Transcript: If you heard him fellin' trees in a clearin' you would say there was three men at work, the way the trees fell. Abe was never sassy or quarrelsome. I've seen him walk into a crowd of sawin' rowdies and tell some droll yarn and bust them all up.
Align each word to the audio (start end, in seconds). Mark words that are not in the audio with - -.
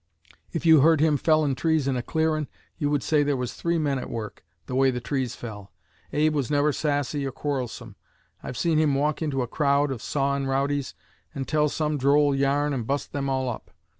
If 0.51 0.65
you 0.65 0.79
heard 0.79 0.99
him 0.99 1.15
fellin' 1.15 1.53
trees 1.53 1.87
in 1.87 1.95
a 1.95 2.01
clearin' 2.01 2.47
you 2.79 2.89
would 2.89 3.03
say 3.03 3.21
there 3.21 3.37
was 3.37 3.53
three 3.53 3.77
men 3.77 3.99
at 3.99 4.09
work, 4.09 4.43
the 4.65 4.73
way 4.73 4.89
the 4.89 4.99
trees 4.99 5.35
fell. 5.35 5.71
Abe 6.11 6.33
was 6.33 6.49
never 6.49 6.73
sassy 6.73 7.23
or 7.23 7.31
quarrelsome. 7.31 7.95
I've 8.41 8.57
seen 8.57 8.79
him 8.79 8.95
walk 8.95 9.21
into 9.21 9.43
a 9.43 9.47
crowd 9.47 9.91
of 9.91 10.01
sawin' 10.01 10.47
rowdies 10.47 10.95
and 11.35 11.47
tell 11.47 11.69
some 11.69 11.99
droll 11.99 12.33
yarn 12.33 12.73
and 12.73 12.87
bust 12.87 13.11
them 13.13 13.29
all 13.29 13.47
up. 13.47 13.69